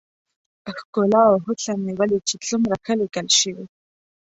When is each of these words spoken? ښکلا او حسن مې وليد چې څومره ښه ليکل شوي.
ښکلا 0.79 1.21
او 1.31 1.37
حسن 1.45 1.77
مې 1.85 1.93
وليد 1.99 2.23
چې 2.29 2.35
څومره 2.47 2.75
ښه 2.83 2.93
ليکل 3.01 3.27
شوي. 3.39 3.65